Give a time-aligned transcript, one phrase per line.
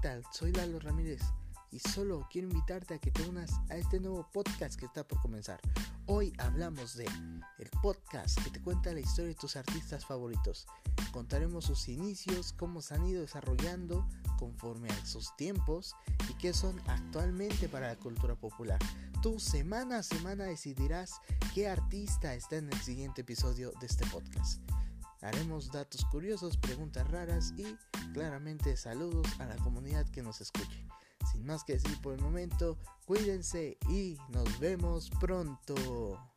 [0.00, 0.24] tal?
[0.32, 1.20] Soy Lalo Ramírez
[1.70, 5.20] y solo quiero invitarte a que te unas a este nuevo podcast que está por
[5.20, 5.60] comenzar.
[6.06, 7.04] Hoy hablamos de
[7.58, 10.66] el podcast que te cuenta la historia de tus artistas favoritos.
[11.12, 15.94] Contaremos sus inicios, cómo se han ido desarrollando conforme a sus tiempos
[16.30, 18.78] y qué son actualmente para la cultura popular.
[19.20, 21.20] Tú semana a semana decidirás
[21.54, 24.62] qué artista está en el siguiente episodio de este podcast.
[25.22, 27.76] Haremos datos curiosos, preguntas raras y
[28.12, 30.84] claramente saludos a la comunidad que nos escuche.
[31.30, 32.76] Sin más que decir por el momento,
[33.06, 36.31] cuídense y nos vemos pronto.